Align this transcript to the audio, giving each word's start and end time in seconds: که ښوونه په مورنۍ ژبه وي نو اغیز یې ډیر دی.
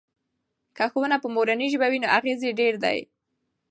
که 0.77 0.85
ښوونه 0.91 1.17
په 1.23 1.27
مورنۍ 1.35 1.67
ژبه 1.73 1.87
وي 1.89 1.99
نو 2.03 2.07
اغیز 2.17 2.39
یې 2.45 2.51
ډیر 2.59 2.73
دی. 2.83 2.99